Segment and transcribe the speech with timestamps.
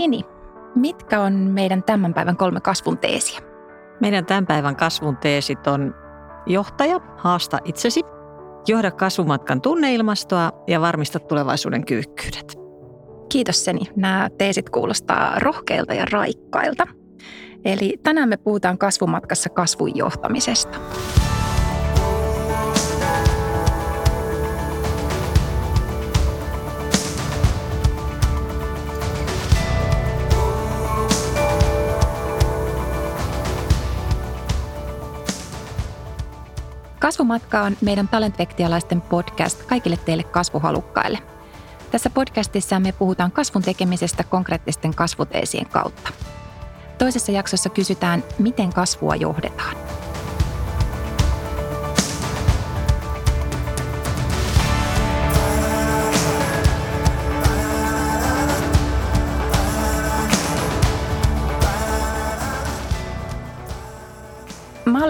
[0.00, 0.24] Sini,
[0.74, 3.40] mitkä on meidän tämän päivän kolme kasvun teesiä?
[4.00, 5.94] Meidän tämän päivän kasvun teesit on
[6.46, 8.00] johtaja, haasta itsesi,
[8.66, 12.58] johda kasvumatkan tunneilmastoa ja varmista tulevaisuuden kyvykkyydet.
[13.32, 13.80] Kiitos Seni.
[13.96, 16.86] Nämä teesit kuulostaa rohkeilta ja raikkailta.
[17.64, 20.78] Eli tänään me puhutaan kasvumatkassa kasvun johtamisesta.
[37.00, 41.18] Kasvumatka on meidän talentvektialaisten podcast kaikille teille kasvuhalukkaille.
[41.90, 46.10] Tässä podcastissa me puhutaan kasvun tekemisestä konkreettisten kasvuteesien kautta.
[46.98, 49.76] Toisessa jaksossa kysytään, miten kasvua johdetaan.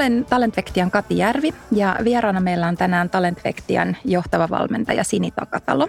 [0.01, 5.89] Olen Talentvektian Kati Järvi ja vieraana meillä on tänään Talentvektian johtava valmentaja Sini Takatalo.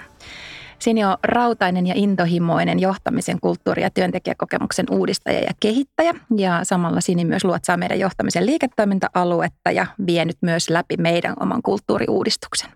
[0.80, 6.14] Sini on rautainen ja intohimoinen johtamisen kulttuuri- ja työntekijäkokemuksen uudistaja ja kehittäjä.
[6.38, 12.70] Ja samalla Sini myös luotsaa meidän johtamisen liiketoiminta-aluetta ja vienyt myös läpi meidän oman kulttuuriuudistuksen.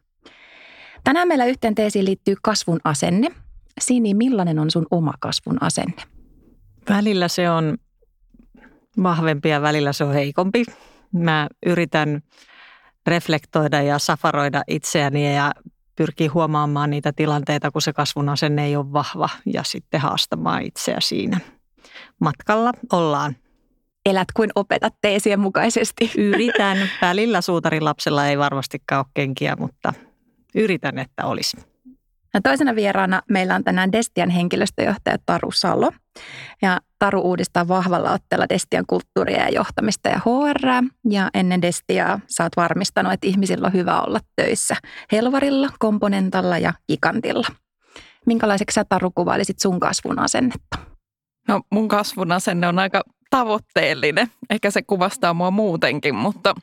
[1.04, 3.28] Tänään meillä yhteen teesiin liittyy kasvun asenne.
[3.82, 6.02] Sini, millainen on sun oma kasvun asenne?
[6.90, 7.78] Välillä se on
[9.04, 10.66] vahvempi ja välillä se on heikompi.
[11.16, 12.22] Mä yritän
[13.08, 15.52] reflektoida ja safaroida itseäni ja
[15.96, 20.98] pyrkii huomaamaan niitä tilanteita, kun se kasvun asenne ei ole vahva ja sitten haastamaan itseä
[21.00, 21.40] siinä.
[22.22, 23.36] Matkalla ollaan.
[24.06, 26.12] Elät kuin opetat teesien mukaisesti.
[26.18, 26.78] Yritän.
[27.02, 29.94] Välillä suutarin lapsella ei varmastikaan ole kenkiä, mutta
[30.56, 31.58] yritän, että olisi.
[32.34, 35.92] Ja toisena vieraana meillä on tänään Destian henkilöstöjohtaja Taru Salo.
[36.62, 40.90] Ja Taru uudistaa vahvalla otteella Destian kulttuuria ja johtamista ja HR.
[41.10, 44.76] Ja ennen Destiaa sä oot varmistanut, että ihmisillä on hyvä olla töissä
[45.12, 47.48] Helvarilla, Komponentalla ja Gigantilla.
[48.26, 50.78] Minkälaiseksi sä Taru kuvailisit sun kasvun asennetta?
[51.48, 54.28] No mun kasvun asenne on aika tavoitteellinen.
[54.50, 56.56] Ehkä se kuvastaa mua muutenkin, mutta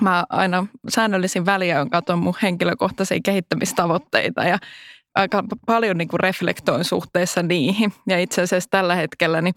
[0.00, 4.58] mä aina säännöllisin väliä katson mun henkilökohtaisia kehittämistavoitteita ja
[5.16, 7.92] aika paljon niin kuin reflektoin suhteessa niihin.
[8.06, 9.54] Ja itse asiassa tällä hetkellä niin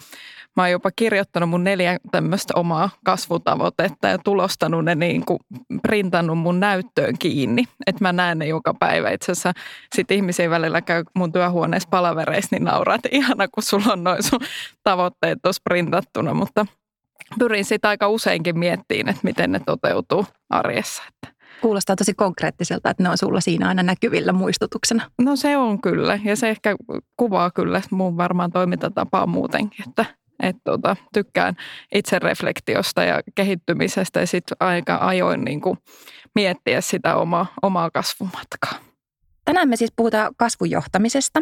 [0.56, 5.40] mä oon jopa kirjoittanut mun neljä tämmöistä omaa kasvutavoitetta ja tulostanut ne niin kuin
[5.82, 7.64] printannut mun näyttöön kiinni.
[7.88, 9.10] Että mä näen ne joka päivä.
[9.10, 9.54] Itse asiassa
[9.96, 14.24] sit ihmisiä välillä käy mun työhuoneessa palavereissa, niin nauraa, että ihana kun sulla on noin
[14.24, 14.40] sun
[14.84, 16.34] tavoitteet tuossa printattuna.
[16.34, 16.66] Mutta
[17.40, 21.04] pyrin sitä aika useinkin miettiin, että miten ne toteutuu arjessa.
[21.08, 25.12] Että Kuulostaa tosi konkreettiselta, että ne on sulla siinä aina näkyvillä muistutuksena.
[25.22, 26.76] No se on kyllä ja se ehkä
[27.18, 30.06] kuvaa kyllä mun varmaan toimintatapaa muutenkin, että
[30.44, 31.56] että tota, tykkään
[31.96, 35.78] itsereflektiosta ja kehittymisestä ja sitten aika ajoin niin kuin
[36.36, 38.74] miettiä sitä omaa, omaa kasvumatkaa.
[39.46, 41.42] Tänään me siis puhutaan kasvujohtamisesta.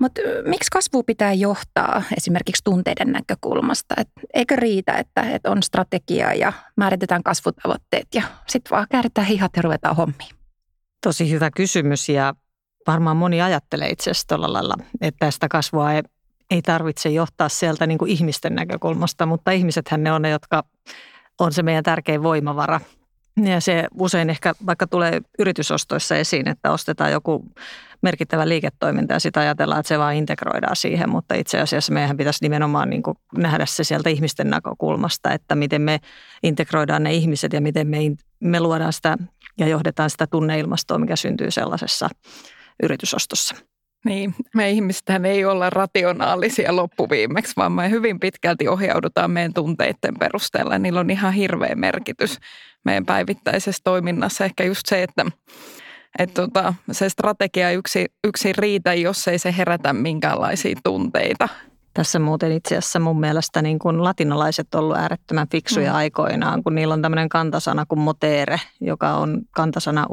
[0.00, 3.94] Mutta miksi kasvu pitää johtaa esimerkiksi tunteiden näkökulmasta?
[3.98, 9.52] Et eikö riitä, että, et on strategia ja määritetään kasvutavoitteet ja sitten vaan kääritään hihat
[9.56, 10.30] ja ruvetaan hommiin?
[11.02, 12.34] Tosi hyvä kysymys ja
[12.86, 16.02] varmaan moni ajattelee itse asiassa tuolla lailla, että tästä kasvua ei,
[16.50, 20.64] ei tarvitse johtaa sieltä niin kuin ihmisten näkökulmasta, mutta ihmisethän ne on ne, jotka
[21.38, 22.80] on se meidän tärkein voimavara–
[23.46, 27.44] ja se usein ehkä vaikka tulee yritysostoissa esiin, että ostetaan joku
[28.02, 32.44] merkittävä liiketoiminta ja sitä ajatellaan, että se vaan integroidaan siihen, mutta itse asiassa meidän pitäisi
[32.44, 33.02] nimenomaan niin
[33.36, 36.00] nähdä se sieltä ihmisten näkökulmasta, että miten me
[36.42, 37.98] integroidaan ne ihmiset ja miten me,
[38.40, 39.18] me luodaan sitä
[39.58, 42.08] ja johdetaan sitä tunneilmastoa, mikä syntyy sellaisessa
[42.82, 43.54] yritysostossa.
[44.04, 50.78] Niin, me ihmisethän ei olla rationaalisia loppuviimeksi, vaan me hyvin pitkälti ohjaudutaan meidän tunteiden perusteella.
[50.78, 52.38] Niillä on ihan hirveä merkitys
[52.84, 54.44] meidän päivittäisessä toiminnassa.
[54.44, 55.26] Ehkä just se, että,
[56.18, 61.48] että tota, se strategia yksi, yksi riitä, jos ei se herätä minkäänlaisia tunteita.
[61.98, 65.96] Tässä muuten itse asiassa mun mielestä niin kuin latinalaiset on ollut äärettömän fiksuja mm.
[65.96, 70.06] aikoinaan, kun niillä on tämmöinen kantasana kuin motere, joka on kantasana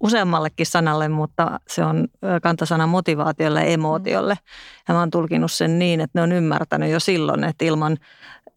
[0.00, 2.08] useammallekin sanalle, mutta se on
[2.42, 4.38] kantasana motivaatiolle ja emootiolle.
[4.88, 7.96] Ja mä oon tulkinut sen niin, että ne on ymmärtänyt jo silloin, että ilman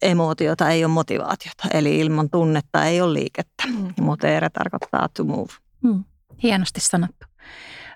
[0.02, 3.64] emootiota ei ole motivaatiota, eli ilman tunnetta ei ole liikettä.
[3.66, 3.94] Mm.
[4.00, 5.52] Motere tarkoittaa to move.
[5.82, 6.04] Mm.
[6.42, 7.26] Hienosti sanottu.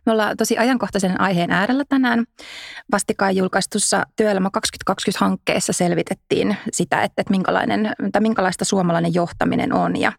[0.06, 2.25] Me ollaan tosi ajankohtaisen aiheen äärellä tänään.
[2.93, 4.50] Vastikään julkaistussa Työelämä
[4.90, 10.00] 2020-hankkeessa selvitettiin sitä, että, että minkälainen, tai minkälaista suomalainen johtaminen on.
[10.00, 10.12] Ja,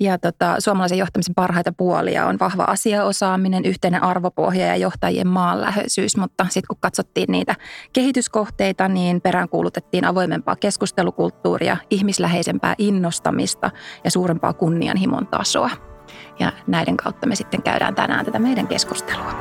[0.00, 6.16] ja tota, suomalaisen johtamisen parhaita puolia on vahva asiaosaaminen, yhteinen arvopohja ja johtajien maanläheisyys.
[6.16, 7.54] Mutta sitten kun katsottiin niitä
[7.92, 13.70] kehityskohteita, niin peräänkuulutettiin avoimempaa keskustelukulttuuria, ihmisläheisempää innostamista
[14.04, 15.93] ja suurempaa kunnianhimon tasoa.
[16.38, 19.32] Ja näiden kautta me sitten käydään tänään tätä meidän keskustelua.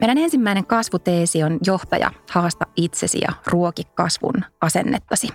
[0.00, 5.28] Meidän ensimmäinen kasvuteesi on johtaja, haasta itsesi ja ruoki kasvun asennettasi.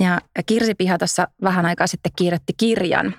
[0.00, 3.14] Ja Kirsi Piha tuossa vähän aikaa sitten kirjoitti kirjan,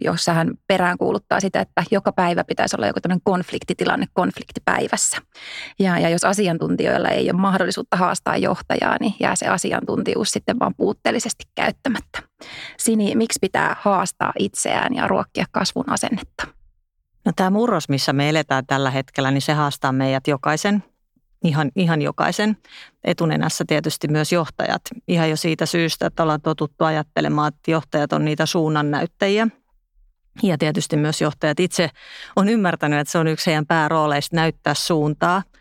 [0.00, 5.16] jossa hän peräänkuuluttaa sitä, että joka päivä pitäisi olla joku tämmöinen konfliktitilanne konfliktipäivässä.
[5.78, 10.74] Ja, ja jos asiantuntijoilla ei ole mahdollisuutta haastaa johtajaa, niin jää se asiantuntijuus sitten vaan
[10.76, 12.22] puutteellisesti käyttämättä.
[12.78, 16.55] Sini, miksi pitää haastaa itseään ja ruokkia kasvun asennetta?
[17.26, 20.84] No tämä murros, missä me eletään tällä hetkellä, niin se haastaa meidät jokaisen,
[21.44, 22.56] ihan, ihan jokaisen.
[23.04, 24.82] Etunenässä tietysti myös johtajat.
[25.08, 29.48] Ihan jo siitä syystä, että ollaan totuttu ajattelemaan, että johtajat on niitä suunnannäyttäjiä.
[30.42, 31.90] Ja tietysti myös johtajat itse
[32.36, 35.42] on ymmärtänyt, että se on yksi heidän päärooleista näyttää suuntaa–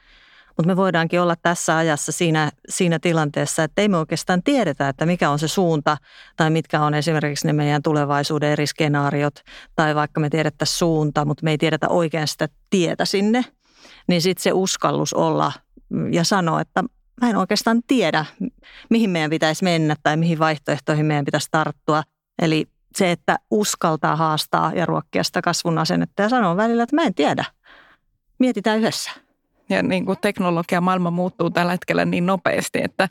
[0.57, 5.05] mutta me voidaankin olla tässä ajassa siinä, siinä tilanteessa, että ei me oikeastaan tiedetä, että
[5.05, 5.97] mikä on se suunta
[6.37, 9.41] tai mitkä on esimerkiksi ne meidän tulevaisuuden eri skenaariot
[9.75, 13.45] tai vaikka me tiedettäisiin suunta, mutta me ei tiedetä oikein sitä tietä sinne,
[14.07, 15.51] niin sitten se uskallus olla
[16.11, 16.83] ja sanoa, että
[17.21, 18.25] mä en oikeastaan tiedä,
[18.89, 22.03] mihin meidän pitäisi mennä tai mihin vaihtoehtoihin meidän pitäisi tarttua.
[22.41, 27.03] Eli se, että uskaltaa haastaa ja ruokkia sitä kasvun asennetta ja sanoa välillä, että mä
[27.03, 27.45] en tiedä.
[28.39, 29.24] Mietitään yhdessä
[29.69, 33.09] ja niin kuin teknologia maailma muuttuu tällä hetkellä niin nopeasti, että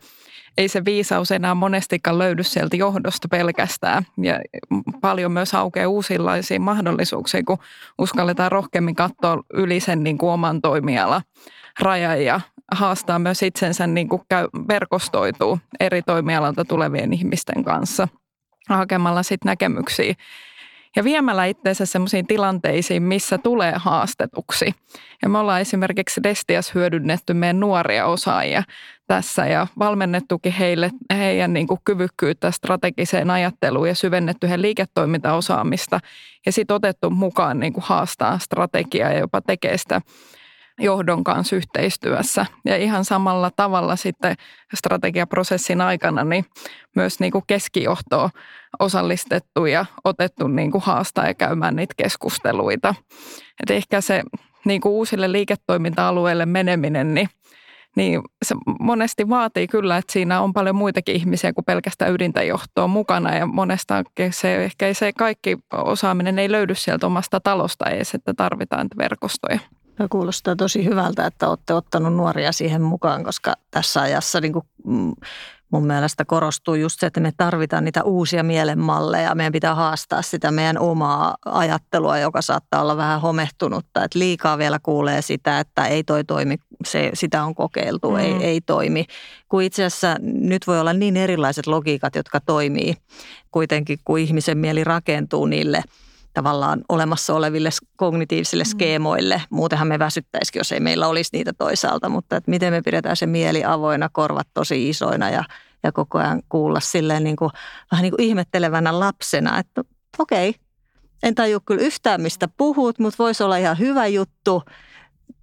[0.59, 4.07] ei se viisaus enää monestikaan löydy sieltä johdosta pelkästään.
[4.23, 4.41] Ja
[5.01, 7.59] paljon myös aukeaa uusilaisia mahdollisuuksia, kun
[7.99, 11.23] uskalletaan rohkeammin katsoa yli sen niin kuin oman toimiala
[11.81, 12.41] rajan ja
[12.73, 18.09] haastaa myös itsensä niin kuin käy, verkostoituu eri toimialalta tulevien ihmisten kanssa
[18.69, 20.15] hakemalla sitten näkemyksiä
[20.97, 24.75] ja viemällä itseensä sellaisiin tilanteisiin, missä tulee haastetuksi.
[25.23, 28.63] Ja me ollaan esimerkiksi Destias hyödynnetty meidän nuoria osaajia
[29.07, 36.01] tässä ja valmennettukin heille heidän niin kuin kyvykkyyttä strategiseen ajatteluun ja syvennetty heidän liiketoimintaosaamista
[36.47, 40.01] ja sitten otettu mukaan niin kuin haastaa strategiaa ja jopa tekee sitä
[40.79, 42.47] johdon kanssa yhteistyössä.
[42.65, 44.37] Ja ihan samalla tavalla sitten
[44.75, 46.45] strategiaprosessin aikana niin
[46.97, 48.31] myös niin kuin keskijohtoa
[48.79, 52.95] osallistettu ja otettu niin kuin haastaa ja käymään niitä keskusteluita.
[53.63, 54.23] Et ehkä se
[54.65, 57.29] niin kuin uusille liiketoiminta-alueille meneminen, niin
[57.97, 63.35] niin se monesti vaatii kyllä, että siinä on paljon muitakin ihmisiä kuin pelkästään ydintäjohtoa mukana
[63.37, 68.89] ja monesta se, ehkä se kaikki osaaminen ei löydy sieltä omasta talosta edes, että tarvitaan
[68.99, 69.59] verkostoja.
[69.97, 74.65] Tämä kuulostaa tosi hyvältä, että olette ottanut nuoria siihen mukaan, koska tässä ajassa niin kuin
[74.87, 75.13] mm,
[75.75, 79.35] mun mielestä korostuu just se, että me tarvitaan niitä uusia mielenmalleja.
[79.35, 84.05] Meidän pitää haastaa sitä meidän omaa ajattelua, joka saattaa olla vähän homehtunutta.
[84.05, 86.57] Että liikaa vielä kuulee sitä, että ei toi toimi,
[86.87, 88.17] se, sitä on kokeiltu, mm.
[88.17, 89.05] ei, ei toimi.
[89.49, 92.95] Kun itse asiassa nyt voi olla niin erilaiset logiikat, jotka toimii
[93.51, 95.83] kuitenkin, kun ihmisen mieli rakentuu niille–
[96.35, 98.69] tavallaan olemassa oleville kognitiivisille mm.
[98.69, 99.43] skeemoille.
[99.51, 103.27] Muutenhan me väsyttäisikin, jos ei meillä olisi niitä toisaalta, mutta että miten me pidetään se
[103.27, 105.45] mieli avoina, korvat tosi isoina ja,
[105.83, 107.51] ja koko ajan kuulla silleen niin kuin,
[107.93, 109.85] vähän niin kuin ihmettelevänä lapsena, että
[110.19, 110.61] okei, okay,
[111.23, 114.63] en tajua kyllä yhtään mistä puhut, mutta voisi olla ihan hyvä juttu,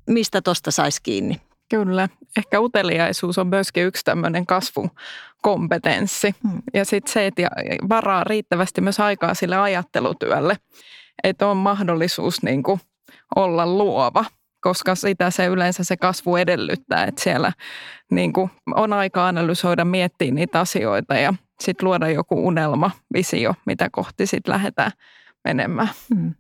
[0.08, 1.42] mistä tuosta saisi kiinni.
[1.72, 2.10] Kyllä.
[2.38, 6.36] Ehkä uteliaisuus on myöskin yksi tämmöinen kasvukompetenssi.
[6.48, 6.62] Hmm.
[6.74, 7.50] Ja sitten se, että
[7.90, 10.58] varaa riittävästi myös aikaa sille ajattelutyölle.
[11.24, 12.80] Että on mahdollisuus niin kuin
[13.36, 14.26] olla luova,
[14.62, 17.52] koska sitä se yleensä se kasvu edellyttää, että siellä
[18.12, 23.90] niin kuin on aika analysoida, miettiä niitä asioita ja sitten luoda joku unelma, visio, mitä
[23.92, 24.92] kohti sitten lähdetään
[25.44, 25.90] menemään.
[26.16, 26.34] Hmm.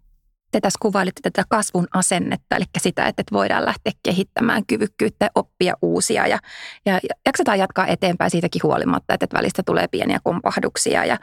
[0.51, 6.27] Te tässä kuvailitte tätä kasvun asennetta, eli sitä, että voidaan lähteä kehittämään kyvykkyyttä, oppia uusia
[6.27, 6.39] ja,
[6.85, 11.17] ja jaksetaan jatkaa eteenpäin siitäkin huolimatta, että välistä tulee pieniä kompahduksia ja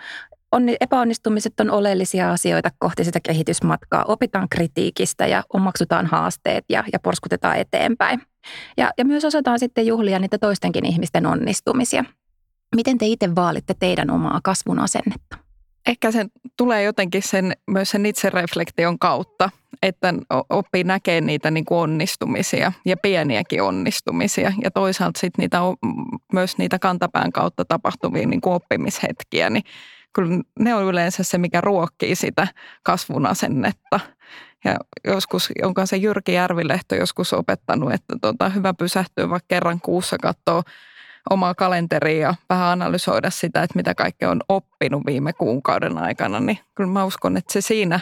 [0.53, 4.05] on, epäonnistumiset on oleellisia asioita kohti sitä kehitysmatkaa.
[4.05, 8.23] Opitaan kritiikistä ja omaksutaan haasteet ja, ja porskutetaan eteenpäin.
[8.77, 12.05] Ja, ja myös osataan sitten juhlia niitä toistenkin ihmisten onnistumisia.
[12.77, 15.48] Miten te itse vaalitte teidän omaa kasvun asennetta?
[15.89, 16.27] Ehkä se
[16.57, 19.51] tulee jotenkin sen, myös sen itsereflektion kautta,
[19.83, 20.15] että
[20.51, 24.53] oppii näkemään niitä niin kuin onnistumisia ja pieniäkin onnistumisia.
[24.63, 25.59] Ja toisaalta sitten niitä,
[26.33, 29.65] myös niitä kantapään kautta tapahtuvia niin kuin oppimishetkiä, niin
[30.13, 32.49] kyllä ne on yleensä se, mikä ruokkii sitä
[32.83, 34.01] kasvun asennetta.
[34.65, 40.19] Ja joskus, onko se Jyrki Järvilehto joskus opettanut, että tota, hyvä pysähtyä vaikka kerran kuussa
[40.19, 40.63] katsoa
[41.31, 46.59] omaa kalenteria ja vähän analysoida sitä, että mitä kaikkea on oppinut viime kuukauden aikana, niin
[46.75, 48.01] kyllä mä uskon, että se siinä,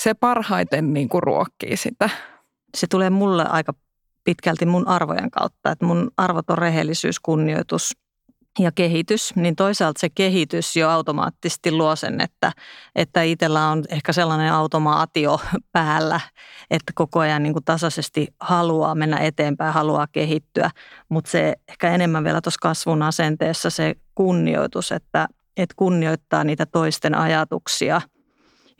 [0.00, 2.10] se parhaiten niin kuin ruokkii sitä.
[2.76, 3.74] Se tulee mulle aika
[4.24, 7.96] pitkälti mun arvojen kautta, että mun arvot on rehellisyys, kunnioitus
[8.58, 12.52] ja kehitys, niin toisaalta se kehitys jo automaattisesti luo sen, että,
[12.94, 15.40] että itsellä on ehkä sellainen automaatio
[15.72, 16.20] päällä,
[16.70, 20.70] että koko ajan niin kuin tasaisesti haluaa mennä eteenpäin, haluaa kehittyä,
[21.08, 27.14] mutta se ehkä enemmän vielä tuossa kasvun asenteessa se kunnioitus, että, että kunnioittaa niitä toisten
[27.14, 28.00] ajatuksia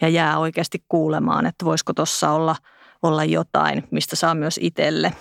[0.00, 2.56] ja jää oikeasti kuulemaan, että voisiko tuossa olla,
[3.02, 5.12] olla jotain, mistä saa myös itselle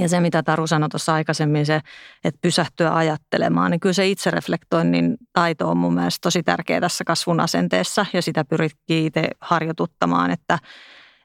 [0.00, 1.80] ja se, mitä Taru sanoi tuossa aikaisemmin, se,
[2.24, 7.40] että pysähtyä ajattelemaan, niin kyllä se itsereflektoinnin taito on mun mielestä tosi tärkeä tässä kasvun
[7.40, 10.58] asenteessa ja sitä pyrkii itse harjoituttamaan, että,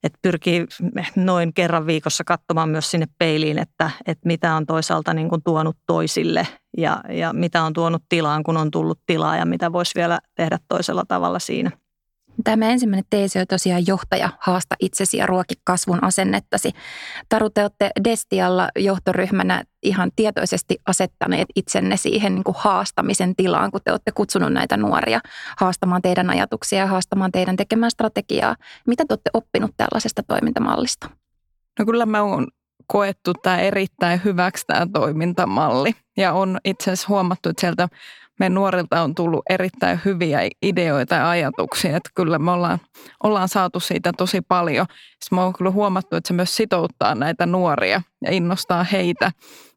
[0.03, 0.65] että pyrkii
[1.15, 5.77] noin kerran viikossa katsomaan myös sinne peiliin, että, että mitä on toisaalta niin kuin tuonut
[5.87, 6.47] toisille
[6.77, 10.57] ja, ja mitä on tuonut tilaan, kun on tullut tilaa ja mitä voisi vielä tehdä
[10.67, 11.71] toisella tavalla siinä.
[12.43, 16.71] Tämä ensimmäinen teesi on tosiaan johtaja, haasta itsesi ja ruoki kasvun asennettasi.
[17.29, 23.81] Taru, te olette Destialla johtoryhmänä ihan tietoisesti asettaneet itsenne siihen niin kuin haastamisen tilaan, kun
[23.83, 25.19] te olette kutsunut näitä nuoria
[25.57, 28.55] haastamaan teidän ajatuksia ja haastamaan teidän tekemään strategiaa.
[28.87, 31.09] Mitä te olette oppinut tällaisesta toimintamallista?
[31.79, 32.47] No kyllä mä oon
[32.87, 37.89] koettu tämä erittäin hyväksi tämä toimintamalli ja on itse asiassa huomattu, että sieltä
[38.41, 42.79] meidän nuorilta on tullut erittäin hyviä ideoita ja ajatuksia, että kyllä me ollaan,
[43.23, 44.85] ollaan saatu siitä tosi paljon.
[44.89, 49.31] Sitten mä oon kyllä huomattu, että se myös sitouttaa näitä nuoria ja innostaa heitä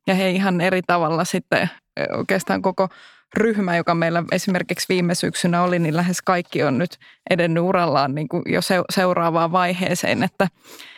[0.06, 1.70] ja he ihan eri tavalla sitten
[2.16, 2.88] oikeastaan koko
[3.36, 6.98] ryhmä, joka meillä esimerkiksi viime syksynä oli, niin lähes kaikki on nyt
[7.30, 10.48] edennyt urallaan niin kuin jo seuraavaan vaiheeseen, että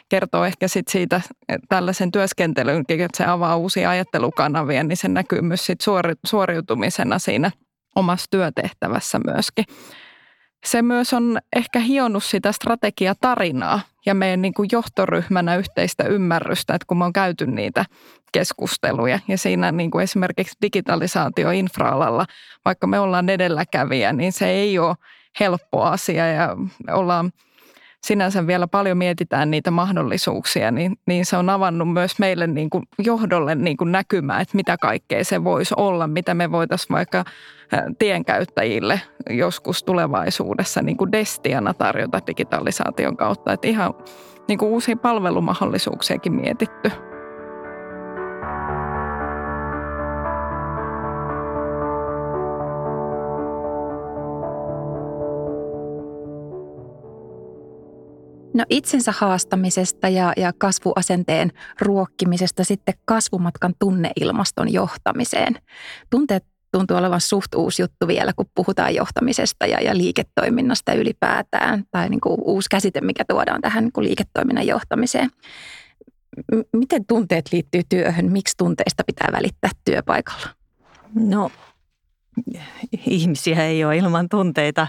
[0.09, 1.21] kertoo ehkä sit siitä
[1.69, 7.51] tällaisen työskentelyn, että se avaa uusia ajattelukanavia, niin se näkyy myös sit suori, suoriutumisena siinä
[7.97, 9.65] omassa työtehtävässä myöskin.
[10.67, 16.87] Se myös on ehkä hionnut sitä strategiatarinaa ja meidän niin kuin johtoryhmänä yhteistä ymmärrystä, että
[16.87, 17.85] kun me on käyty niitä
[18.33, 22.27] keskusteluja ja siinä niin kuin esimerkiksi digitalisaatio infraalalla,
[22.65, 24.97] vaikka me ollaan edelläkävijä, niin se ei ole
[25.41, 26.57] helppo asia ja
[26.89, 27.33] ollaan–
[28.05, 32.85] sinänsä vielä paljon mietitään niitä mahdollisuuksia, niin, niin se on avannut myös meille niin kuin
[32.99, 37.25] johdolle niin kuin näkymää, että mitä kaikkea se voisi olla, mitä me voitaisiin vaikka
[37.99, 39.01] tienkäyttäjille
[39.31, 43.53] joskus tulevaisuudessa niin kuin destiana tarjota digitalisaation kautta.
[43.53, 43.95] Että ihan
[44.49, 46.91] niin kuin uusia palvelumahdollisuuksiakin mietitty.
[58.57, 65.55] No itsensä haastamisesta ja, ja kasvuasenteen ruokkimisesta sitten kasvumatkan tunneilmaston johtamiseen.
[66.11, 72.09] Tunteet tuntuu olevan suht uusi juttu vielä, kun puhutaan johtamisesta ja, ja liiketoiminnasta ylipäätään, tai
[72.09, 75.31] niin kuin uusi käsite, mikä tuodaan tähän niin kuin liiketoiminnan johtamiseen.
[76.53, 78.33] M- miten tunteet liittyy työhön?
[78.33, 80.47] Miksi tunteista pitää välittää työpaikalla?
[81.15, 81.51] No,
[83.07, 84.89] ihmisiä ei ole ilman tunteita.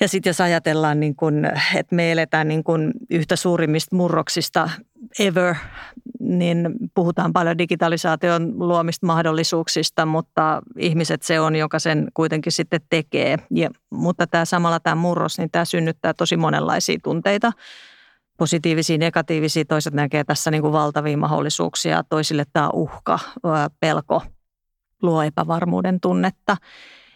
[0.00, 4.70] Ja sitten jos ajatellaan, niin kun, että me eletään niin kun yhtä suurimmista murroksista
[5.18, 5.54] ever,
[6.20, 13.36] niin puhutaan paljon digitalisaation luomista mahdollisuuksista, mutta ihmiset se on, joka sen kuitenkin sitten tekee.
[13.50, 17.52] Ja, mutta tämä samalla tämä murros, niin tämä synnyttää tosi monenlaisia tunteita
[18.36, 19.64] positiivisia, negatiivisia.
[19.64, 23.18] Toiset näkee tässä niin kuin valtavia mahdollisuuksia, toisille tämä uhka,
[23.80, 24.22] pelko,
[25.02, 26.56] luo epävarmuuden tunnetta.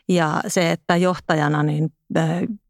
[0.09, 1.93] Ja se, että johtajana niin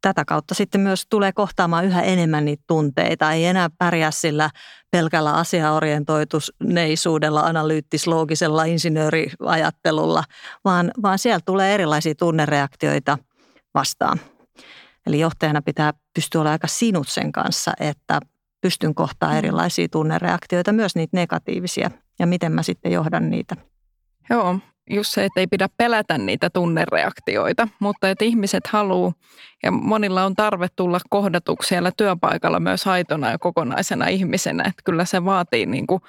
[0.03, 3.33] tätä kautta sitten myös tulee kohtaamaan yhä enemmän niitä tunteita.
[3.33, 4.51] Ei enää pärjää sillä
[4.91, 10.25] pelkällä asiaorientoituneisuudella, analyyttis-loogisella insinööriajattelulla,
[10.65, 13.19] vaan, vaan siellä tulee erilaisia tunnereaktioita
[13.75, 14.21] vastaan.
[15.07, 18.21] Eli johtajana pitää pystyä olemaan aika sinut sen kanssa, että
[18.61, 19.37] pystyn kohtaa mm.
[19.37, 23.57] erilaisia tunnereaktioita, myös niitä negatiivisia, ja miten mä sitten johdan niitä.
[24.31, 24.59] Joo,
[24.91, 29.13] just se, että ei pidä pelätä niitä tunnereaktioita, mutta että ihmiset haluaa
[29.63, 34.63] ja monilla on tarve tulla kohdatuksi siellä työpaikalla myös aitona ja kokonaisena ihmisenä.
[34.63, 36.03] Että kyllä se vaatii niin kuin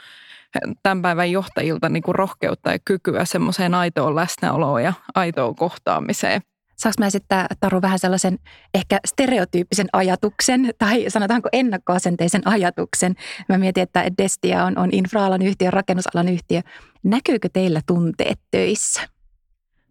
[0.83, 6.41] tämän päivän johtajilta niin kuin rohkeutta ja kykyä semmoiseen aitoon läsnäoloon ja aitoon kohtaamiseen.
[6.75, 8.39] Saanko mä esittää, Taru, vähän sellaisen
[8.73, 13.15] ehkä stereotyyppisen ajatuksen tai sanotaanko ennakkoasenteisen ajatuksen?
[13.49, 16.61] Mä mietin, että Destia on, on infraalan yhtiö, rakennusalan yhtiö.
[17.03, 19.01] Näkyykö teillä tunteet töissä?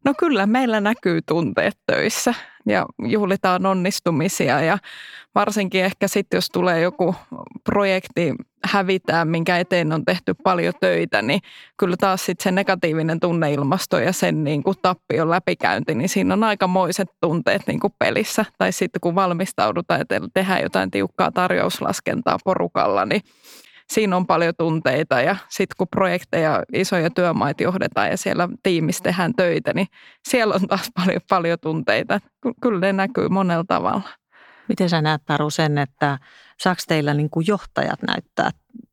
[0.04, 2.34] No kyllä, meillä näkyy tunteet töissä
[2.66, 4.78] ja juhlitaan onnistumisia ja
[5.34, 7.14] varsinkin ehkä sitten, jos tulee joku
[7.64, 8.34] projekti
[8.64, 11.40] hävitää, minkä eteen on tehty paljon töitä, niin
[11.76, 16.44] kyllä taas sitten se negatiivinen tunneilmasto ja sen niin kuin tappion läpikäynti, niin siinä on
[16.44, 18.44] aikamoiset tunteet niin kuin pelissä.
[18.58, 23.22] Tai sitten kun valmistaudutaan, että tehdään jotain tiukkaa tarjouslaskentaa porukalla, niin
[23.92, 29.32] siinä on paljon tunteita ja sitten kun projekteja, isoja työmaita johdetaan ja siellä tiimissä tehdään
[29.36, 29.86] töitä, niin
[30.28, 32.20] siellä on taas paljon, paljon tunteita.
[32.62, 34.02] Kyllä ne näkyy monella tavalla.
[34.68, 36.18] Miten sä näet Taru sen, että
[36.60, 38.50] saako teillä niin kuin johtajat näyttää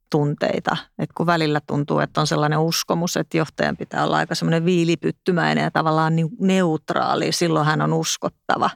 [0.10, 0.78] tunteita?
[1.00, 5.64] Et kun välillä tuntuu, että on sellainen uskomus, että johtajan pitää olla aika semmoinen viilipyttymäinen
[5.64, 7.32] ja tavallaan niin neutraali.
[7.32, 8.70] Silloin hän on uskottava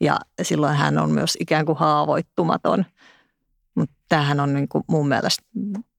[0.00, 2.84] ja silloin hän on myös ikään kuin haavoittumaton.
[3.74, 5.42] Mutta tämähän on niin kuin mun mielestä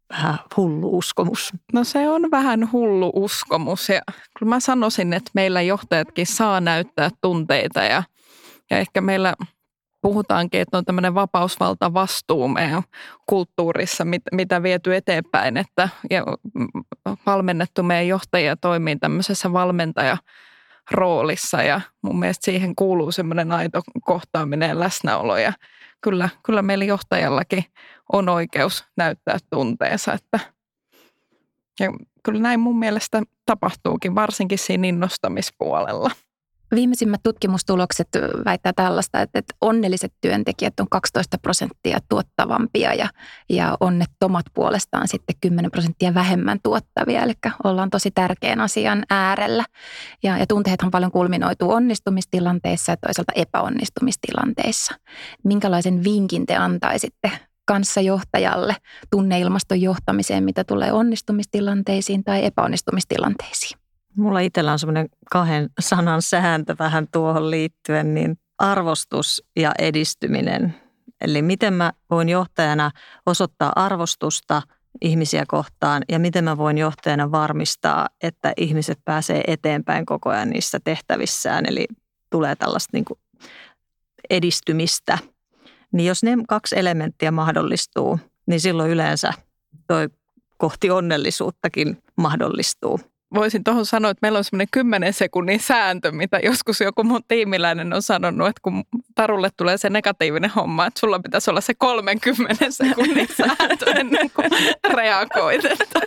[0.10, 1.53] vähän hullu uskomus.
[1.74, 4.01] No se on vähän hullu uskomus ja
[4.39, 8.03] kyllä mä sanoisin, että meillä johtajatkin saa näyttää tunteita ja,
[8.70, 9.34] ja ehkä meillä
[10.01, 12.84] puhutaankin, että on tämmöinen vapausvalta vastuu meidän
[13.29, 16.24] kulttuurissa, mit, mitä viety eteenpäin, että ja
[17.25, 20.17] valmennettu meidän johtajia toimii tämmöisessä valmentaja
[20.91, 25.53] roolissa ja mun mielestä siihen kuuluu semmoinen aito kohtaaminen ja läsnäolo ja
[26.06, 27.66] kyllä, kyllä meillä johtajallakin
[28.14, 30.14] on oikeus näyttää tunteensa.
[30.14, 30.40] Että,
[31.80, 31.92] ja
[32.24, 36.12] kyllä näin mun mielestä tapahtuukin, varsinkin siinä innostamispuolella.
[36.75, 38.08] Viimeisimmät tutkimustulokset
[38.46, 43.10] väittää tällaista, että, onnelliset työntekijät on 12 prosenttia tuottavampia ja,
[43.50, 47.22] ja onnettomat puolestaan sitten 10 prosenttia vähemmän tuottavia.
[47.24, 49.63] Eli ollaan tosi tärkeän asian äärellä.
[50.24, 54.96] Ja, ja tunteethan paljon kulminoituu onnistumistilanteissa ja toisaalta epäonnistumistilanteissa.
[55.44, 57.32] Minkälaisen vinkin te antaisitte
[57.65, 58.75] kanssajohtajalle
[59.12, 63.85] tunneilmaston johtamiseen, mitä tulee onnistumistilanteisiin tai epäonnistumistilanteisiin?
[64.17, 70.75] Mulla itsellä on semmoinen kahden sanan sääntö vähän tuohon liittyen, niin arvostus ja edistyminen.
[71.22, 72.91] Eli miten mä voin johtajana
[73.25, 74.62] osoittaa arvostusta
[75.01, 80.80] ihmisiä kohtaan ja miten mä voin johtajana varmistaa, että ihmiset pääsee eteenpäin koko ajan niissä
[80.84, 81.65] tehtävissään.
[81.67, 81.88] Eli
[82.30, 83.19] tulee tällaista niin kuin
[84.30, 85.17] edistymistä.
[85.91, 89.34] Niin jos ne kaksi elementtiä mahdollistuu, niin silloin yleensä
[89.88, 90.10] toi
[90.58, 92.99] kohti onnellisuuttakin mahdollistuu
[93.36, 97.93] voisin tuohon sanoa, että meillä on semmoinen 10 sekunnin sääntö, mitä joskus joku mun tiimiläinen
[97.93, 98.84] on sanonut, että kun
[99.15, 104.50] Tarulle tulee se negatiivinen homma, että sulla pitäisi olla se 30 sekunnin sääntö ennen kuin
[104.93, 105.65] reagoit.
[105.65, 106.00] Että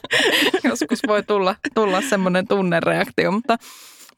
[0.65, 3.57] joskus voi tulla, tulla semmoinen tunnereaktio, mutta,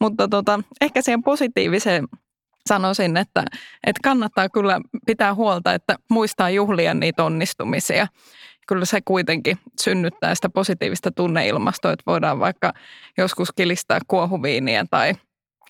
[0.01, 2.09] mutta tota, ehkä siihen positiiviseen
[2.69, 3.45] sanoisin, että,
[3.87, 8.07] että kannattaa kyllä pitää huolta, että muistaa juhlia niitä onnistumisia
[8.71, 12.73] kyllä se kuitenkin synnyttää sitä positiivista tunneilmastoa, että voidaan vaikka
[13.19, 15.15] joskus kilistää kuohuviiniä tai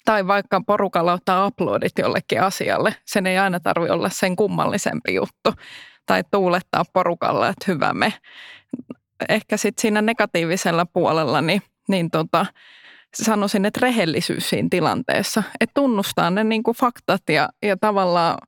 [0.04, 2.94] tai vaikka porukalla ottaa uploadit jollekin asialle.
[3.04, 5.52] Sen ei aina tarvi olla sen kummallisempi juttu.
[6.06, 8.12] Tai tuulettaa porukalla, että hyvä me.
[9.28, 12.46] Ehkä sitten siinä negatiivisella puolella, niin, niin tota,
[13.14, 15.42] sanoisin, että rehellisyys siinä tilanteessa.
[15.60, 18.38] Että tunnustaa ne niin kuin faktat ja, ja tavallaan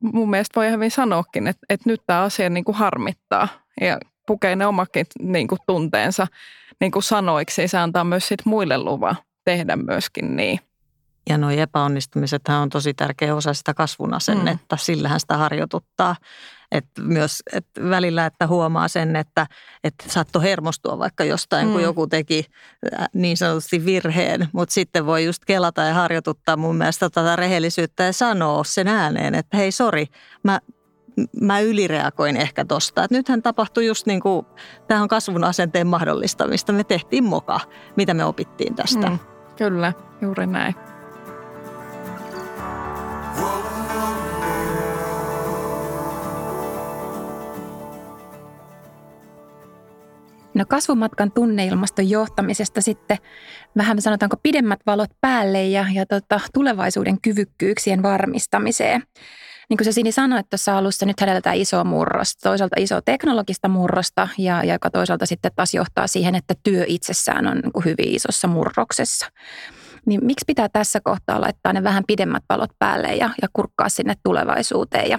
[0.00, 3.48] mun mielestä voi hyvin sanoakin, että, että nyt tämä asia niin kuin harmittaa
[3.80, 6.26] ja pukee ne omakin niin kuin tunteensa
[6.80, 7.68] niin kuin sanoiksi.
[7.68, 10.60] Se antaa myös sit muille luvan tehdä myöskin niin.
[11.28, 14.76] Ja nuo epäonnistumiset on tosi tärkeä osa sitä kasvun asennetta.
[14.76, 14.80] Mm.
[14.80, 16.16] Sillähän sitä harjoituttaa.
[16.72, 19.46] Et myös et välillä, että huomaa sen, että
[19.84, 21.72] et saattoi hermostua vaikka jostain, mm.
[21.72, 22.44] kun joku teki
[23.00, 24.48] äh, niin sanotusti virheen.
[24.52, 29.34] Mutta sitten voi just kelata ja harjoituttaa mun mielestä tätä rehellisyyttä ja sanoa sen ääneen,
[29.34, 30.06] että hei sori,
[30.42, 30.60] mä
[31.40, 33.04] mä ylireagoin ehkä tosta.
[33.04, 34.46] Et nythän tapahtui just niin kuin,
[34.88, 36.72] tähän on kasvun asenteen mahdollistamista.
[36.72, 37.60] Me tehtiin moka,
[37.96, 39.10] mitä me opittiin tästä.
[39.10, 39.18] Mm,
[39.56, 40.74] kyllä, juuri näin.
[50.62, 53.18] No kasvumatkan tunneilmaston johtamisesta sitten
[53.76, 59.02] vähän sanotaanko pidemmät valot päälle ja, ja tota, tulevaisuuden kyvykkyyksien varmistamiseen.
[59.70, 63.68] Niin kuin se Sini sanoi että tuossa alussa, nyt edelletään iso murrosta, toisaalta iso teknologista
[63.68, 67.84] murrosta ja, ja joka toisaalta sitten taas johtaa siihen, että työ itsessään on niin kuin
[67.84, 69.26] hyvin isossa murroksessa.
[70.06, 74.14] Niin miksi pitää tässä kohtaa laittaa ne vähän pidemmät valot päälle ja, ja kurkkaa sinne
[74.22, 75.18] tulevaisuuteen ja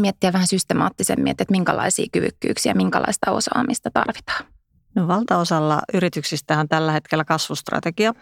[0.00, 4.52] miettiä vähän systemaattisemmin, että minkälaisia kyvykkyyksiä, minkälaista osaamista tarvitaan?
[4.94, 8.12] No valtaosalla yrityksistä on tällä hetkellä kasvustrategia,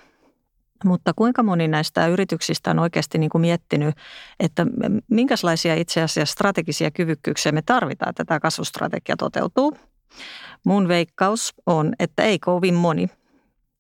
[0.85, 3.95] mutta kuinka moni näistä yrityksistä on oikeasti niin kuin miettinyt,
[4.41, 4.67] että
[5.11, 9.77] minkälaisia itse asiassa strategisia kyvykkyyksiä me tarvitaan, että tämä kasvustrategia toteutuu?
[10.65, 13.11] Mun veikkaus on, että ei kovin moni,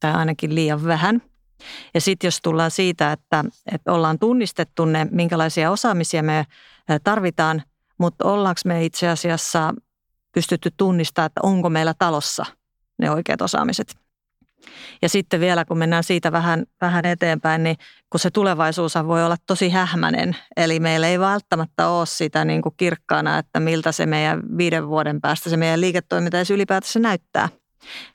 [0.00, 1.22] tai ainakin liian vähän.
[1.94, 6.46] Ja sitten jos tullaan siitä, että, että ollaan tunnistettu ne, minkälaisia osaamisia me
[7.05, 7.62] tarvitaan,
[7.98, 9.74] mutta ollaanko me itse asiassa
[10.33, 12.44] pystytty tunnistamaan, että onko meillä talossa
[13.00, 13.96] ne oikeat osaamiset.
[15.02, 17.76] Ja sitten vielä, kun mennään siitä vähän, vähän eteenpäin, niin
[18.10, 22.74] kun se tulevaisuus voi olla tosi hähmäinen, eli meillä ei välttämättä ole sitä niin kuin
[22.76, 27.48] kirkkaana, että miltä se meidän viiden vuoden päästä se meidän liiketoiminta edes ylipäätänsä näyttää,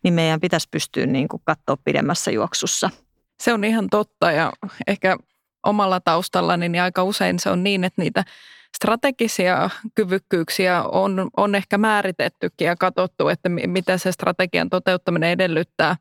[0.04, 2.90] niin meidän pitäisi pystyä niin kuin katsoa pidemmässä juoksussa.
[3.44, 4.54] Se on ihan totta ja
[4.88, 5.18] ehkä
[5.66, 8.24] omalla taustallani niin aika usein se on niin, että niitä
[8.76, 15.96] strategisia kyvykkyyksiä on, on ehkä määritettykin ja katsottu, että mitä se strategian toteuttaminen edellyttää.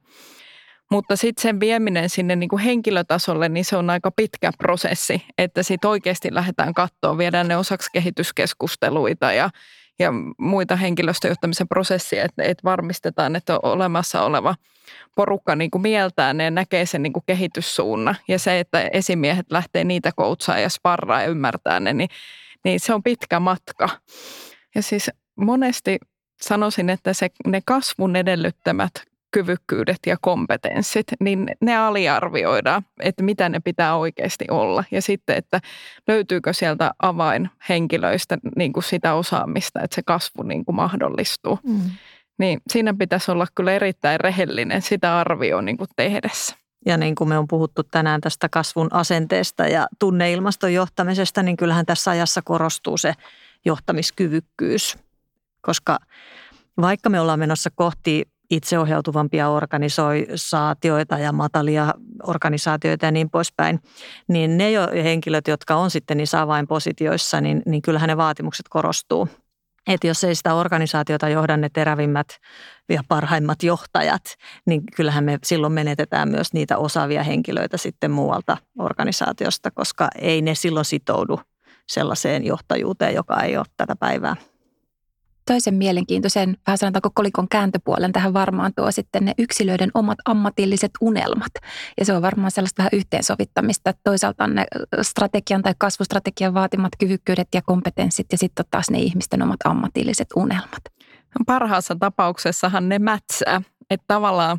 [0.90, 5.62] Mutta sitten sen vieminen sinne niin kuin henkilötasolle, niin se on aika pitkä prosessi, että
[5.62, 9.50] sitten oikeasti lähdetään katsoa, viedään ne osaksi kehityskeskusteluita ja,
[9.98, 14.54] ja muita henkilöstöjohtamisen prosessia, että, että varmistetaan, että olemassa oleva
[15.16, 18.16] porukka niin kuin mieltää ne ja näkee sen niin kuin kehityssuunnan.
[18.28, 22.08] Ja se, että esimiehet lähtee niitä koutsaa ja sparraa ja ymmärtää ne, niin
[22.64, 23.88] niin se on pitkä matka.
[24.74, 25.98] Ja siis monesti
[26.42, 28.92] sanoisin, että se, ne kasvun edellyttämät
[29.30, 34.84] kyvykkyydet ja kompetenssit, niin ne aliarvioidaan, että mitä ne pitää oikeasti olla.
[34.90, 35.60] Ja sitten, että
[36.08, 41.58] löytyykö sieltä avainhenkilöistä niin kuin sitä osaamista, että se kasvu niin kuin mahdollistuu.
[41.62, 41.80] Mm.
[42.38, 46.56] Niin siinä pitäisi olla kyllä erittäin rehellinen sitä arvioa niin kuin tehdessä.
[46.86, 51.86] Ja niin kuin me on puhuttu tänään tästä kasvun asenteesta ja tunneilmaston johtamisesta, niin kyllähän
[51.86, 53.14] tässä ajassa korostuu se
[53.64, 54.98] johtamiskyvykkyys.
[55.60, 55.98] Koska
[56.80, 63.80] vaikka me ollaan menossa kohti itseohjautuvampia organisaatioita ja matalia organisaatioita ja niin poispäin,
[64.28, 69.28] niin ne jo henkilöt, jotka on sitten niissä avainpositioissa, niin, niin kyllähän ne vaatimukset korostuu
[69.86, 72.28] että jos ei sitä organisaatiota johda ne terävimmät
[72.88, 74.24] ja parhaimmat johtajat,
[74.66, 80.54] niin kyllähän me silloin menetetään myös niitä osaavia henkilöitä sitten muualta organisaatiosta, koska ei ne
[80.54, 81.40] silloin sitoudu
[81.88, 84.36] sellaiseen johtajuuteen, joka ei ole tätä päivää
[85.46, 91.52] toisen mielenkiintoisen, vähän sanotaanko kolikon kääntöpuolen tähän varmaan tuo sitten ne yksilöiden omat ammatilliset unelmat.
[91.98, 94.66] Ja se on varmaan sellaista vähän yhteensovittamista, että toisaalta on ne
[95.02, 100.82] strategian tai kasvustrategian vaatimat kyvykkyydet ja kompetenssit ja sitten taas ne ihmisten omat ammatilliset unelmat.
[101.46, 104.58] Parhaassa tapauksessahan ne mätsää, että tavallaan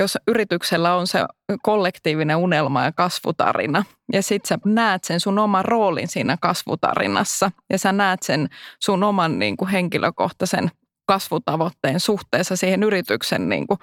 [0.00, 1.24] jos yrityksellä on se
[1.62, 7.78] kollektiivinen unelma ja kasvutarina, ja sit sä näet sen sun oman roolin siinä kasvutarinassa, ja
[7.78, 10.70] sä näet sen sun oman niin kuin henkilökohtaisen
[11.06, 13.78] kasvutavoitteen suhteessa siihen yrityksen niin kuin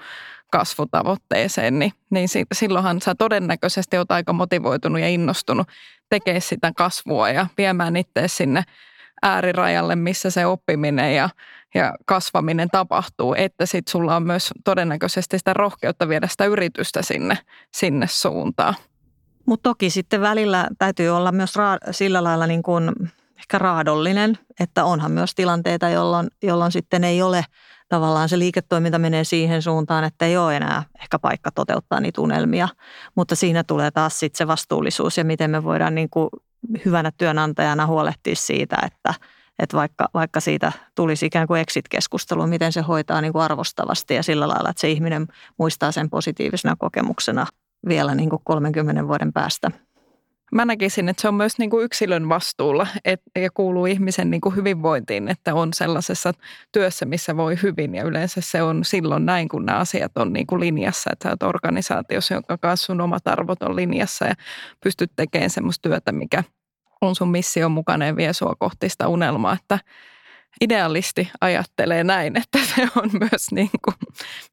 [0.52, 5.68] kasvutavoitteeseen, niin, niin silloinhan sä todennäköisesti oot aika motivoitunut ja innostunut
[6.10, 8.62] tekemään sitä kasvua ja viemään itse sinne
[9.22, 11.28] äärirajalle, missä se oppiminen ja,
[11.74, 17.38] ja kasvaminen tapahtuu, että sitten sulla on myös todennäköisesti sitä rohkeutta viedä sitä yritystä sinne,
[17.74, 18.74] sinne suuntaan.
[19.46, 22.92] Mutta toki sitten välillä täytyy olla myös ra- sillä lailla niin kuin
[23.38, 27.44] ehkä raadollinen, että onhan myös tilanteita, jolloin, jolloin sitten ei ole
[27.88, 32.68] tavallaan se liiketoiminta menee siihen suuntaan, että ei ole enää ehkä paikka toteuttaa niitä unelmia.
[33.14, 36.28] Mutta siinä tulee taas sitten se vastuullisuus ja miten me voidaan niin kuin
[36.84, 39.14] hyvänä työnantajana huolehtia siitä, että,
[39.58, 44.22] että vaikka, vaikka siitä tulisi ikään kuin exit-keskustelu, miten se hoitaa niin kuin arvostavasti ja
[44.22, 45.26] sillä lailla, että se ihminen
[45.58, 47.46] muistaa sen positiivisena kokemuksena
[47.88, 49.70] vielä niin kuin 30 vuoden päästä.
[50.52, 54.40] Mä näkisin, että se on myös niin kuin yksilön vastuulla et, ja kuuluu ihmisen niin
[54.40, 56.32] kuin hyvinvointiin, että on sellaisessa
[56.72, 57.94] työssä, missä voi hyvin.
[57.94, 61.42] Ja yleensä se on silloin näin, kun nämä asiat on niin kuin linjassa, että olet
[61.42, 64.34] organisaatiossa, jonka kanssa sun omat arvot on linjassa ja
[64.84, 66.44] pystyt tekemään semmoista työtä, mikä
[67.00, 69.78] on sun mission mukana ja vie sua kohti sitä unelmaa, että
[70.60, 73.94] idealisti ajattelee näin, että se on myös niin kuin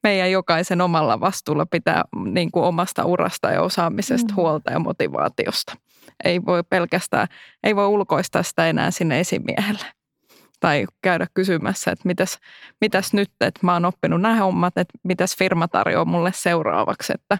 [0.03, 4.35] meidän jokaisen omalla vastuulla pitää niin kuin omasta urasta ja osaamisesta mm.
[4.35, 5.75] huolta ja motivaatiosta.
[6.23, 7.27] Ei voi pelkästään,
[7.63, 9.85] ei voi ulkoistaa sitä enää sinne esimiehelle
[10.59, 12.39] tai käydä kysymässä, että mitäs,
[12.81, 17.37] mitäs nyt, että mä oon oppinut nämä hommat, että mitäs firma tarjoaa mulle seuraavaksi, että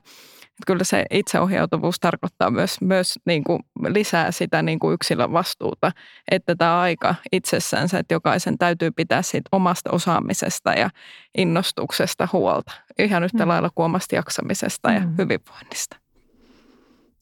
[0.55, 5.91] että kyllä se itseohjautuvuus tarkoittaa myös, myös niin kuin lisää sitä niin kuin yksilön vastuuta,
[6.31, 10.89] että tämä aika itsessänsä, että jokaisen täytyy pitää siitä omasta osaamisesta ja
[11.37, 12.71] innostuksesta huolta.
[12.99, 13.49] Ihan yhtä mm.
[13.49, 15.15] lailla kuin omasta jaksamisesta ja mm.
[15.17, 16.04] hyvinvoinnista.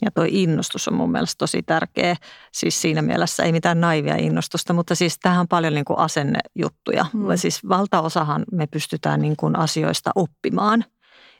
[0.01, 2.15] Ja tuo innostus on mun mielestä tosi tärkeä.
[2.53, 7.05] Siis siinä mielessä ei mitään naivia innostusta, mutta siis tähän on paljon niin kuin asennejuttuja.
[7.13, 7.25] Mm.
[7.35, 10.83] Siis valtaosahan me pystytään niin kuin asioista oppimaan–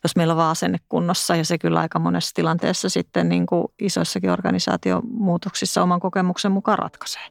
[0.04, 1.36] jos meillä on vaan asenne kunnossa.
[1.36, 7.22] Ja se kyllä aika monessa tilanteessa sitten niin kuin isoissakin organisaatiomuutoksissa oman kokemuksen mukaan ratkaisee.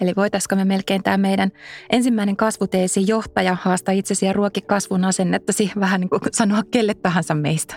[0.00, 1.50] Eli voitaisiko me melkein tämä meidän
[1.90, 7.34] ensimmäinen kasvuteesi johtaja haastaa itsesi ja ruoki kasvun asennettasi vähän niin kuin sanoa kelle tahansa
[7.34, 7.74] meistä?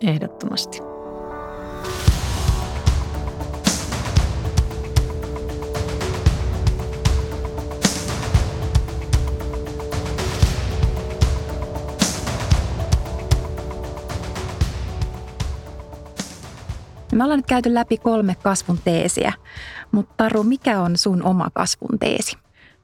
[0.00, 0.91] Ehdottomasti.
[17.12, 19.32] Me ollaan nyt käyty läpi kolme kasvun teesiä,
[19.92, 22.36] mutta Taru, mikä on sun oma kasvun teesi?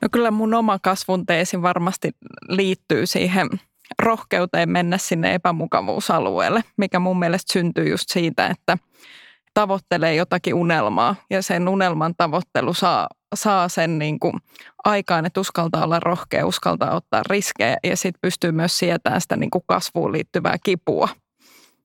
[0.03, 2.11] No kyllä mun oma kasvun teesi varmasti
[2.49, 3.49] liittyy siihen
[4.03, 8.79] rohkeuteen mennä sinne epämukavuusalueelle, mikä mun mielestä syntyy just siitä, että
[9.55, 14.35] tavoittelee jotakin unelmaa ja sen unelman tavoittelu saa, saa sen niin kuin
[14.85, 19.51] aikaan, että uskaltaa olla rohkea, uskaltaa ottaa riskejä ja sitten pystyy myös sietämään sitä niin
[19.51, 21.09] kuin kasvuun liittyvää kipua.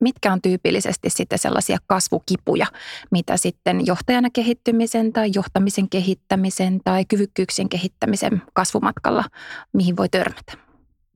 [0.03, 2.65] Mitkä on tyypillisesti sitten sellaisia kasvukipuja,
[3.11, 9.23] mitä sitten johtajana kehittymisen tai johtamisen kehittämisen tai kyvykkyyksien kehittämisen kasvumatkalla,
[9.73, 10.53] mihin voi törmätä?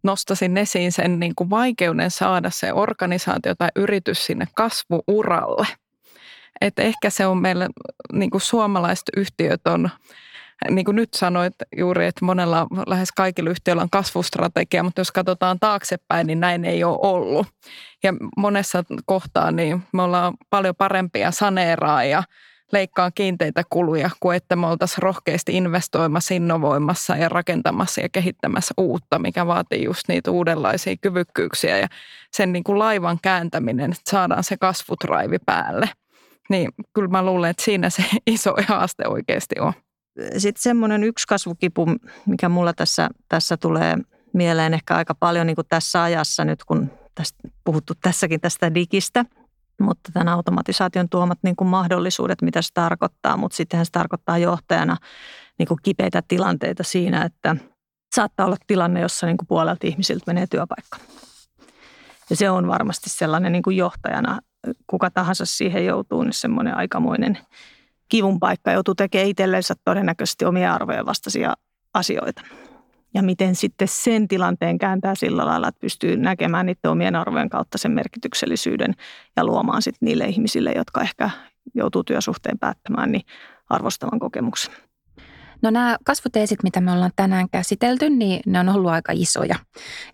[0.03, 5.67] Nostasin esiin sen niin kuin vaikeuden saada se organisaatio tai yritys sinne kasvuuralle–
[6.61, 7.69] että ehkä se on meillä,
[8.13, 9.89] niin kuin suomalaiset yhtiöt on,
[10.69, 15.59] niin kuin nyt sanoit juuri, että monella, lähes kaikilla yhtiöillä on kasvustrategia, mutta jos katsotaan
[15.59, 17.47] taaksepäin, niin näin ei ole ollut.
[18.03, 22.23] Ja monessa kohtaa niin me ollaan paljon parempia saneeraa ja
[22.71, 29.19] leikkaa kiinteitä kuluja kuin että me oltaisiin rohkeasti investoimassa, innovoimassa ja rakentamassa ja kehittämässä uutta,
[29.19, 31.87] mikä vaatii just niitä uudenlaisia kyvykkyyksiä ja
[32.33, 35.89] sen niin kuin laivan kääntäminen, että saadaan se kasvutraivi päälle–
[36.49, 39.73] niin kyllä mä luulen, että siinä se iso haaste oikeasti on.
[40.37, 41.85] Sitten semmoinen yksi kasvukipu,
[42.25, 43.97] mikä mulla tässä, tässä tulee
[44.33, 49.25] mieleen ehkä aika paljon niin kuin tässä ajassa nyt, kun tästä, puhuttu tässäkin tästä digistä,
[49.81, 54.97] mutta tämän automatisaation tuomat niin kuin mahdollisuudet, mitä se tarkoittaa, mutta sittenhän se tarkoittaa johtajana
[55.59, 57.55] niin kuin kipeitä tilanteita siinä, että
[58.15, 60.97] saattaa olla tilanne, jossa niin kuin puolelta ihmisiltä menee työpaikka.
[62.29, 64.39] Ja se on varmasti sellainen niin kuin johtajana
[64.87, 67.37] kuka tahansa siihen joutuu, niin semmoinen aikamoinen
[68.09, 71.53] kivun paikka joutuu tekemään itsellensä todennäköisesti omia arvojen vastaisia
[71.93, 72.41] asioita.
[73.13, 77.77] Ja miten sitten sen tilanteen kääntää sillä lailla, että pystyy näkemään niiden omien arvojen kautta
[77.77, 78.93] sen merkityksellisyyden
[79.35, 81.29] ja luomaan sitten niille ihmisille, jotka ehkä
[81.73, 83.23] joutuu työsuhteen päättämään, niin
[83.69, 84.73] arvostavan kokemuksen.
[85.61, 89.55] No nämä kasvuteesit, mitä me ollaan tänään käsitelty, niin ne on ollut aika isoja.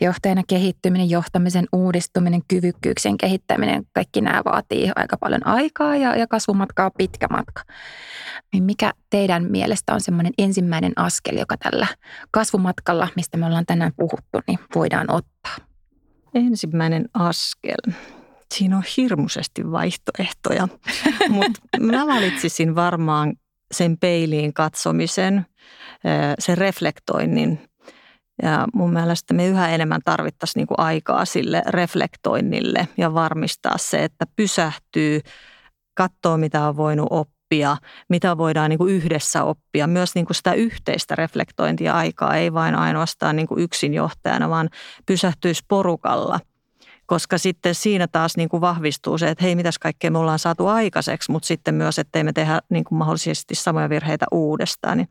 [0.02, 6.92] Johtajana kehittyminen, johtamisen uudistuminen, kyvykkyyksien kehittäminen, kaikki nämä vaatii aika paljon aikaa ja, ja kasvumatkaa
[6.98, 7.62] pitkä matka.
[8.54, 11.88] Niin mikä teidän mielestä on semmoinen ensimmäinen askel, joka tällä
[12.32, 15.56] kasvumatkalla, mistä me ollaan tänään puhuttu, niin voidaan ottaa?
[16.34, 17.94] Ensimmäinen askel.
[18.56, 20.68] Siinä on hirmuisesti vaihtoehtoja,
[21.30, 23.34] mutta mä valitsisin varmaan
[23.74, 25.46] sen peiliin katsomisen,
[26.40, 27.70] sen reflektoinnin.
[28.44, 34.04] Ja mun mielestä me yhä enemmän tarvittaisiin niin kuin aikaa sille reflektoinnille ja varmistaa se,
[34.04, 35.22] että pysähtyy,
[35.94, 37.78] katsoo mitä on voinut oppia,
[38.10, 39.88] mitä voidaan niin kuin yhdessä oppia.
[39.88, 44.70] Myös niin kuin sitä yhteistä reflektointia aikaa, ei vain ainoastaan niin kuin yksin johtajana, vaan
[45.06, 46.40] pysähtyisi porukalla–
[47.14, 50.68] koska sitten siinä taas niin kuin vahvistuu se, että hei, mitäs kaikkea me ollaan saatu
[50.68, 54.98] aikaiseksi, mutta sitten myös, että me tehdä niin kuin mahdollisesti samoja virheitä uudestaan.
[54.98, 55.10] Niin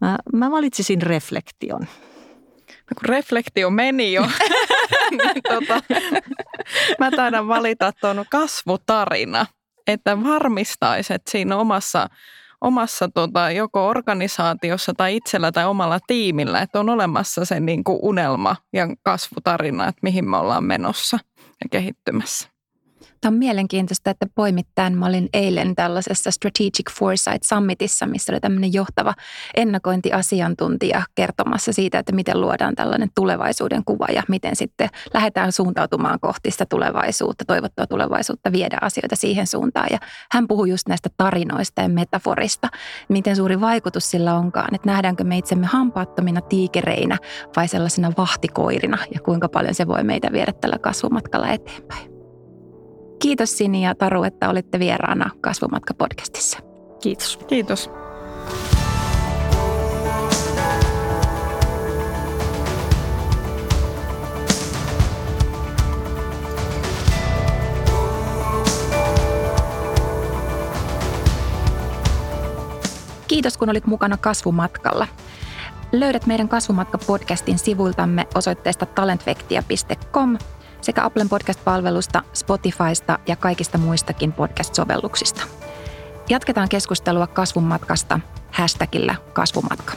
[0.00, 1.80] mä, mä valitsisin reflektion.
[1.80, 4.22] No kun reflektio meni jo,
[5.10, 5.82] niin tota,
[6.98, 9.46] mä taidan valita tuon kasvutarina,
[9.86, 12.08] että varmistaisi, että siinä omassa
[12.60, 17.98] omassa tota, joko organisaatiossa tai itsellä tai omalla tiimillä, että on olemassa se niin kuin
[18.02, 21.18] unelma ja kasvutarina, että mihin me ollaan menossa
[21.68, 22.48] kehittymässä.
[23.20, 24.98] Tämä on mielenkiintoista, että poimit tämän.
[24.98, 29.14] Mä olin eilen tällaisessa Strategic Foresight Summitissa, missä oli tämmöinen johtava
[29.56, 36.50] ennakointiasiantuntija kertomassa siitä, että miten luodaan tällainen tulevaisuuden kuva ja miten sitten lähdetään suuntautumaan kohti
[36.50, 39.86] sitä tulevaisuutta, toivottua tulevaisuutta, viedä asioita siihen suuntaan.
[39.90, 39.98] Ja
[40.32, 42.68] hän puhui just näistä tarinoista ja metaforista,
[43.08, 47.18] miten suuri vaikutus sillä onkaan, että nähdäänkö me itsemme hampaattomina tiikereinä
[47.56, 52.09] vai sellaisina vahtikoirina ja kuinka paljon se voi meitä viedä tällä kasvumatkalla eteenpäin.
[53.20, 56.58] Kiitos Sini ja Taru, että olitte vieraana Kasvumatka-podcastissa.
[57.02, 57.38] Kiitos.
[57.46, 57.90] Kiitos.
[73.28, 75.06] Kiitos, kun olit mukana Kasvumatkalla.
[75.92, 80.38] Löydät meidän Kasvumatka-podcastin sivuiltamme osoitteesta talentvektia.com–
[80.90, 85.42] sekä Applen podcast-palvelusta, Spotifysta ja kaikista muistakin podcast-sovelluksista.
[86.28, 89.92] Jatketaan keskustelua kasvun matkasta hashtagillä kasvumatka.